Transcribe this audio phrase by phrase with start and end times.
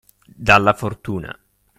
[0.35, 1.37] dalla fortuna.